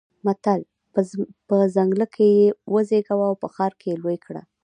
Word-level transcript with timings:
متل: 0.25 0.61
په 1.47 1.55
ځنګله 1.75 2.05
کې 2.15 2.25
يې 2.37 2.47
وزېږوه 2.73 3.25
او 3.29 3.35
په 3.41 3.47
ښار 3.53 3.71
کې 3.79 3.87
يې 3.91 3.95
لوی 4.01 4.17
کړه. 4.25 4.41